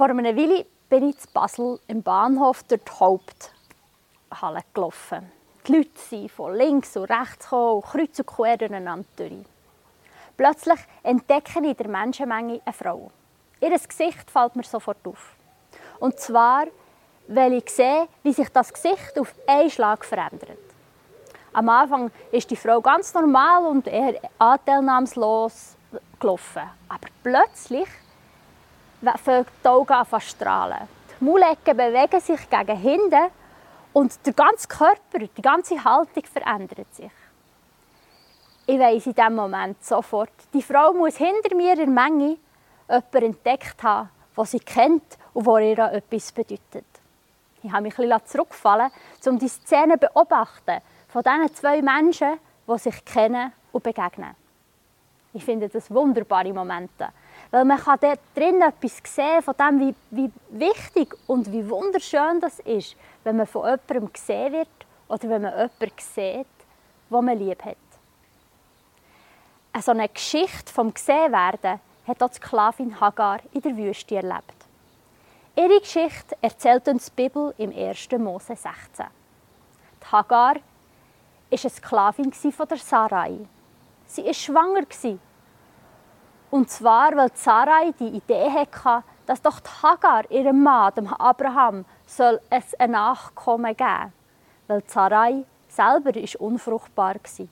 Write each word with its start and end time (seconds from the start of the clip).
Vor 0.00 0.08
einer 0.08 0.34
Weile 0.34 0.64
bin 0.88 1.10
ich 1.10 1.16
in 1.16 1.32
Basel 1.34 1.78
im 1.86 2.02
Bahnhof 2.02 2.62
durch 2.62 2.80
die 2.82 2.90
Haupthalle 2.90 4.62
gelaufen. 4.72 5.30
Die 5.66 5.76
Leute 5.76 5.90
sind 5.94 6.30
von 6.30 6.54
links 6.54 6.96
und 6.96 7.04
rechts 7.04 7.44
gekommen 7.44 7.74
und 7.74 7.84
kreuz 7.84 8.18
und 8.18 8.26
quer 8.26 8.56
durcheinander 8.56 9.06
durch. 9.16 9.44
Plötzlich 10.38 10.78
entdecke 11.02 11.60
ich 11.60 11.68
in 11.68 11.76
der 11.76 11.88
Menschenmenge 11.88 12.62
eine 12.64 12.72
Frau. 12.72 13.10
Ihr 13.60 13.78
Gesicht 13.78 14.30
fällt 14.30 14.56
mir 14.56 14.62
sofort 14.62 15.06
auf. 15.06 15.34
Und 15.98 16.18
zwar, 16.18 16.68
weil 17.28 17.52
ich 17.52 17.68
sehe, 17.68 18.08
wie 18.22 18.32
sich 18.32 18.48
das 18.48 18.72
Gesicht 18.72 19.18
auf 19.18 19.34
einen 19.46 19.68
Schlag 19.68 20.02
verändert. 20.02 20.56
Am 21.52 21.68
Anfang 21.68 22.10
ist 22.32 22.50
die 22.50 22.56
Frau 22.56 22.80
ganz 22.80 23.12
normal 23.12 23.66
und 23.66 23.86
eher 23.86 24.18
anteilnahmslos 24.38 25.76
gelaufen. 26.18 26.62
Aber 26.88 27.08
plötzlich 27.22 27.88
fängt 29.16 29.48
die 29.64 29.68
Augen 29.68 29.92
an 29.92 30.20
strahlen. 30.20 30.88
Die 31.20 31.24
Maulecken 31.24 31.76
bewegen 31.76 32.20
sich 32.20 32.48
gegen 32.48 32.76
hinten 32.76 33.30
und 33.92 34.26
der 34.26 34.32
ganze 34.32 34.68
Körper, 34.68 35.18
die 35.18 35.42
ganze 35.42 35.82
Haltung 35.82 36.24
verändert 36.24 36.94
sich. 36.94 37.10
Ich 38.66 38.78
weiss 38.78 39.06
in 39.06 39.14
diesem 39.14 39.34
Moment 39.34 39.82
sofort, 39.84 40.32
die 40.52 40.62
Frau 40.62 40.92
muss 40.92 41.16
hinter 41.16 41.54
mir 41.56 41.78
in 41.78 41.92
Menge 41.92 42.36
jemanden 42.88 43.22
entdeckt 43.22 43.82
haben, 43.82 44.10
den 44.36 44.44
sie 44.44 44.60
kennt 44.60 45.18
und 45.34 45.46
der 45.46 45.60
ihr 45.60 45.92
etwas 45.92 46.32
bedeutet. 46.32 46.84
Ich 47.62 47.72
habe 47.72 47.82
mich 47.82 47.96
bisschen 47.96 48.26
zurückgefallen, 48.26 48.90
um 49.26 49.38
die 49.38 49.48
Szene 49.48 49.94
zu 49.94 50.06
beobachten 50.06 50.80
von 51.08 51.22
diesen 51.22 51.54
zwei 51.54 51.82
Menschen, 51.82 52.38
die 52.66 52.78
sich 52.78 53.04
kennen 53.04 53.52
und 53.72 53.82
begegnen. 53.82 54.34
Ich 55.32 55.44
finde 55.44 55.68
das 55.68 55.90
wunderbare 55.90 56.52
Momente. 56.52 57.08
Weil 57.50 57.64
man 57.64 57.78
kann 57.78 57.98
dort 58.00 58.20
drin 58.34 58.62
etwas 58.62 59.02
sehen 59.04 59.42
von 59.42 59.54
dem, 59.58 59.80
wie, 59.80 59.94
wie 60.10 60.32
wichtig 60.50 61.14
und 61.26 61.50
wie 61.50 61.68
wunderschön 61.68 62.40
das 62.40 62.60
ist, 62.60 62.96
wenn 63.24 63.36
man 63.36 63.46
von 63.46 63.64
jemandem 63.64 64.12
gesehen 64.12 64.52
wird 64.52 64.68
oder 65.08 65.28
wenn 65.28 65.42
man 65.42 65.52
jemanden 65.52 65.98
sieht, 65.98 66.46
den 67.10 67.24
man 67.24 67.38
lieb 67.38 67.64
hat. 67.64 67.76
Eine 69.72 70.08
Geschichte 70.08 70.72
vom 70.72 70.94
Gesehenwerden 70.94 71.80
hat 72.06 72.22
auch 72.22 72.28
die 72.28 72.36
Sklavin 72.36 73.00
Hagar 73.00 73.40
in 73.52 73.62
der 73.62 73.76
Wüste 73.76 74.16
erlebt. 74.16 74.54
Ihre 75.56 75.80
Geschichte 75.80 76.36
erzählt 76.40 76.86
uns 76.88 77.06
die 77.06 77.22
Bibel 77.22 77.54
im 77.58 77.76
1. 77.76 78.08
Mose 78.18 78.56
16. 78.56 79.06
Die 80.00 80.06
Hagar 80.12 80.54
war 80.54 80.62
eine 81.50 81.70
Sklavin 81.70 82.32
von 82.32 82.68
der 82.68 82.78
Sarai. 82.78 83.38
Sie 84.06 84.24
war 84.24 84.34
schwanger 84.34 84.86
und 86.50 86.68
zwar, 86.68 87.16
weil 87.16 87.30
Sarai 87.34 87.92
die 87.98 88.08
Idee 88.08 88.50
hatte, 88.50 89.04
dass 89.26 89.40
doch 89.40 89.60
Hagar 89.82 90.28
ihrem 90.30 90.62
Mann, 90.62 90.92
dem 90.94 91.06
Abraham, 91.06 91.84
soll 92.06 92.40
es 92.50 92.74
ein 92.74 92.90
Nachkommen 92.90 93.76
geben 93.76 94.12
Weil 94.66 94.82
Sarai 94.86 95.44
selber 95.68 96.14
ist 96.16 96.36
unfruchtbar 96.36 97.14
war. 97.14 97.48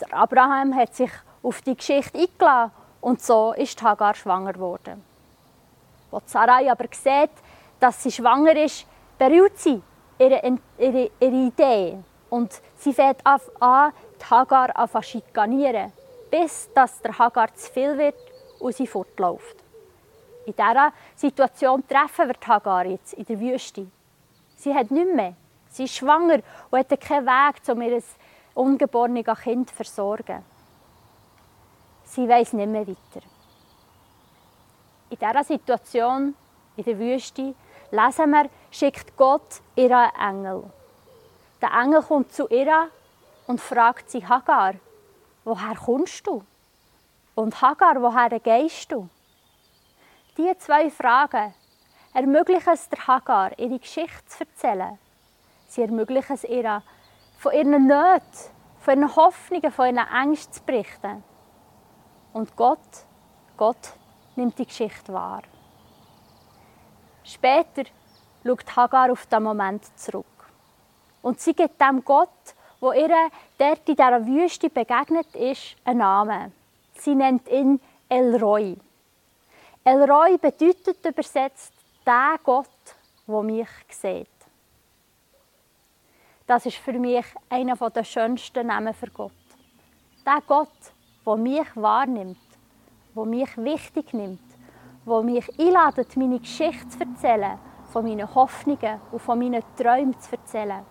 Der 0.00 0.14
Abraham 0.14 0.74
hat 0.74 0.94
sich 0.94 1.12
auf 1.42 1.62
die 1.62 1.76
Geschichte 1.76 2.18
eingeladen 2.18 2.72
und 3.00 3.22
so 3.22 3.52
ist 3.52 3.80
Hagar 3.80 4.14
schwanger 4.14 4.52
geworden. 4.52 5.04
Als 6.10 6.32
Sarai 6.32 6.70
aber 6.70 6.86
sieht, 6.90 7.30
dass 7.78 8.02
sie 8.02 8.10
schwanger 8.10 8.56
ist, 8.56 8.84
beruht 9.16 9.56
sie 9.56 9.80
ihre, 10.18 10.58
ihre, 10.78 11.10
ihre 11.20 11.46
Idee 11.46 11.98
und 12.30 12.60
sie 12.76 12.92
fängt 12.92 13.24
an, 13.24 13.92
Hagar 14.28 14.88
zu 14.88 15.02
schikanieren 15.02 15.92
bis 16.32 16.70
dass 16.72 16.98
der 17.02 17.18
Hagar 17.18 17.54
zu 17.54 17.70
viel 17.70 17.98
wird 17.98 18.16
und 18.58 18.74
sie 18.74 18.86
fortläuft. 18.86 19.56
In 20.46 20.54
dieser 20.54 20.92
Situation 21.14 21.86
treffen 21.86 22.28
wir 22.28 22.48
Hagar 22.48 22.86
jetzt 22.86 23.12
in 23.12 23.26
der 23.26 23.38
Wüste. 23.38 23.86
Sie 24.56 24.74
hat 24.74 24.90
nichts 24.90 25.14
mehr. 25.14 25.34
Sie 25.68 25.84
ist 25.84 25.94
schwanger 25.94 26.40
und 26.70 26.78
hat 26.78 27.00
keinen 27.00 27.26
Weg, 27.26 27.56
um 27.68 27.82
ihr 27.82 28.02
ungeborenes 28.54 29.40
Kind 29.42 29.68
zu 29.68 29.74
versorgen. 29.74 30.42
Sie 32.04 32.26
weiß 32.26 32.54
nicht 32.54 32.68
mehr 32.68 32.86
weiter. 32.86 33.26
In 35.10 35.18
dieser 35.18 35.44
Situation, 35.44 36.34
in 36.76 36.84
der 36.84 36.98
Wüste, 36.98 37.54
lesen 37.90 38.30
wir, 38.30 38.48
schickt 38.70 39.16
Gott 39.18 39.60
ihren 39.76 40.10
Engel. 40.18 40.64
Der 41.60 41.70
Engel 41.72 42.02
kommt 42.02 42.32
zu 42.32 42.48
ihr 42.48 42.88
und 43.46 43.60
fragt 43.60 44.10
sie, 44.10 44.26
Hagar, 44.26 44.74
woher 45.44 45.74
kommst 45.74 46.26
du? 46.26 46.42
Und 47.34 47.60
Hagar, 47.60 48.00
woher 48.00 48.38
gehst 48.40 48.92
du? 48.92 49.08
Diese 50.36 50.56
zwei 50.58 50.90
Fragen 50.90 51.54
ermöglichen 52.14 52.72
es 52.72 52.88
der 52.88 53.06
Hagar, 53.06 53.58
ihre 53.58 53.78
Geschichte 53.78 54.26
zu 54.26 54.40
erzählen. 54.44 54.98
Sie 55.66 55.82
ermöglichen 55.82 56.34
es 56.34 56.44
ihr, 56.44 56.82
von 57.38 57.52
ihren 57.52 57.86
Nöten, 57.86 58.22
von 58.78 58.98
ihren 58.98 59.16
Hoffnungen, 59.16 59.72
von 59.72 59.86
ihren 59.86 60.06
Ängsten 60.06 60.52
zu 60.52 60.62
berichten. 60.64 61.24
Und 62.32 62.54
Gott, 62.56 63.06
Gott 63.56 63.94
nimmt 64.36 64.58
die 64.58 64.66
Geschichte 64.66 65.12
wahr. 65.12 65.42
Später 67.24 67.84
schaut 68.44 68.76
Hagar 68.76 69.12
auf 69.12 69.26
den 69.26 69.42
Moment 69.42 69.84
zurück. 69.98 70.26
Und 71.22 71.40
sie 71.40 71.54
gibt 71.54 71.80
dem 71.80 72.04
Gott, 72.04 72.54
wo 72.82 72.90
ihr 72.92 73.30
dort 73.58 73.88
in 73.88 73.94
dieser 73.94 74.26
Wüste 74.26 74.68
begegnet 74.68 75.32
ist, 75.36 75.76
einen 75.84 75.98
Namen. 76.00 76.52
Sie 76.94 77.14
nennt 77.14 77.48
ihn 77.48 77.80
Elroy. 78.08 78.76
Elroy 79.84 80.36
bedeutet 80.36 81.06
übersetzt 81.06 81.72
der 82.04 82.34
Gott, 82.42 82.66
der 83.28 83.42
mich 83.42 83.68
sieht. 83.88 84.26
Das 86.44 86.66
ist 86.66 86.78
für 86.78 86.94
mich 86.94 87.24
einer 87.48 87.76
der 87.76 88.02
schönsten 88.02 88.66
Namen 88.66 88.94
für 88.94 89.10
Gott. 89.10 89.30
Der 90.26 90.42
Gott, 90.44 90.68
der 91.24 91.36
mich 91.36 91.76
wahrnimmt, 91.76 92.36
der 93.14 93.24
mich 93.24 93.56
wichtig 93.58 94.12
nimmt, 94.12 94.42
der 95.06 95.22
mich 95.22 95.48
einladet, 95.56 96.16
meine 96.16 96.40
Geschichte 96.40 96.88
zu 96.88 97.00
erzählen, 97.00 97.60
von 97.92 98.04
meinen 98.04 98.34
Hoffnungen 98.34 99.00
und 99.12 99.22
von 99.22 99.38
meinen 99.38 99.62
Träumen 99.76 100.18
zu 100.18 100.32
erzählen 100.32 100.84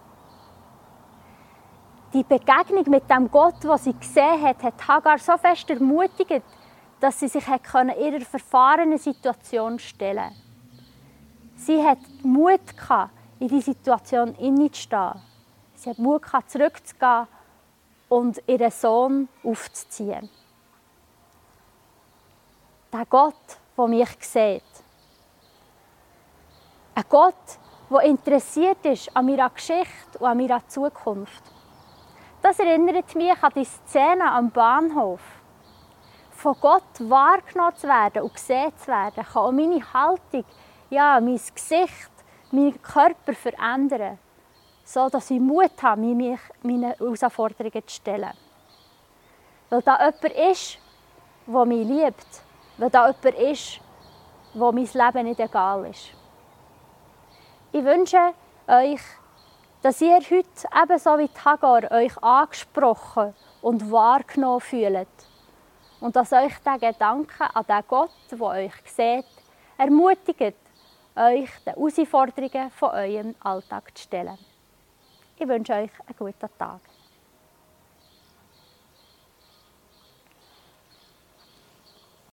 die 2.13 2.23
Begegnung 2.23 2.89
mit 2.89 3.09
dem 3.09 3.29
Gott, 3.31 3.63
was 3.63 3.85
sie 3.85 3.93
gesehen 3.93 4.41
hat, 4.41 4.61
hat 4.63 4.87
Hagar 4.87 5.17
so 5.17 5.37
fest 5.37 5.69
ermutigt, 5.69 6.43
dass 6.99 7.19
sie 7.19 7.27
sich 7.27 7.47
in 7.47 7.89
ihrer 7.89 8.21
verfahrenen 8.21 8.97
Situation 8.97 9.79
stellen 9.79 10.31
Sie 11.61 11.83
hat 11.85 11.99
Mut 12.23 12.59
in 13.39 13.47
die 13.47 13.61
Situation 13.61 14.33
hineinzustehen. 14.33 15.21
Sie 15.75 15.91
hat 15.91 15.99
Mut 15.99 16.23
zurückzugehen 16.47 17.27
und 18.09 18.41
ihren 18.47 18.71
Sohn 18.71 19.29
aufzuziehen. 19.43 20.27
Der 22.91 23.05
Gott, 23.05 23.59
der 23.77 23.87
mich 23.87 24.09
sieht. 24.21 24.63
Ein 26.95 27.03
Gott, 27.07 27.35
der 27.91 28.01
interessiert 28.01 28.83
ist 28.83 29.15
an 29.15 29.27
meiner 29.27 29.51
Geschichte 29.51 30.17
und 30.17 30.25
an 30.25 30.37
meiner 30.37 30.67
Zukunft. 30.67 31.43
Das 32.41 32.57
erinnert 32.57 33.13
mich 33.15 33.43
an 33.43 33.51
die 33.55 33.65
Szene 33.65 34.31
am 34.31 34.49
Bahnhof. 34.49 35.21
Von 36.31 36.55
Gott 36.59 36.99
wahrgenommen 36.99 37.75
zu 37.75 37.87
werden 37.87 38.23
und 38.23 38.33
gesehen 38.33 38.75
zu 38.77 38.87
werden, 38.87 39.23
kann 39.23 39.43
auch 39.43 39.51
meine 39.51 39.93
Haltung, 39.93 40.43
ja, 40.89 41.19
mein 41.19 41.39
Gesicht, 41.53 42.09
meinen 42.49 42.81
Körper 42.81 43.33
verändern, 43.33 44.17
so 44.83 45.07
dass 45.07 45.29
ich 45.29 45.39
Mut 45.39 45.83
habe, 45.83 46.01
mich 46.01 46.39
meinen 46.63 46.93
Herausforderungen 46.93 47.87
zu 47.87 47.95
stellen. 47.95 48.33
Weil 49.69 49.81
da 49.83 49.97
jemand 49.99 50.51
ist, 50.51 50.79
der 51.45 51.65
mich 51.65 51.87
liebt. 51.87 52.43
Weil 52.77 52.89
da 52.89 53.07
jemand 53.07 53.39
ist, 53.39 53.79
wo 54.55 54.71
mein 54.71 54.89
Leben 54.91 55.27
nicht 55.27 55.39
egal 55.39 55.85
ist. 55.85 56.09
Ich 57.71 57.85
wünsche 57.85 58.33
euch 58.67 58.99
dass 59.81 59.99
ihr 60.01 60.19
heute 60.19 60.67
ebenso 60.83 61.17
wie 61.17 61.29
Hagar 61.43 61.91
euch 61.91 62.15
angesprochen 62.21 63.33
und 63.61 63.91
wahrgenommen 63.91 64.61
fühlt. 64.61 65.07
Und 65.99 66.15
dass 66.15 66.31
euch 66.33 66.53
der 66.65 66.77
Gedanke 66.77 67.55
an 67.55 67.65
den 67.67 67.81
Gott, 67.87 68.11
der 68.31 68.41
euch 68.41 68.73
sieht, 68.85 69.25
ermutigt, 69.77 70.55
euch 71.15 71.49
den 71.65 71.73
Herausforderungen 71.73 72.71
von 72.71 72.89
eurem 72.91 73.35
Alltag 73.39 73.97
zu 73.97 74.03
stellen. 74.03 74.37
Ich 75.37 75.47
wünsche 75.47 75.73
euch 75.73 75.91
einen 76.05 76.17
guten 76.17 76.49
Tag. 76.57 76.81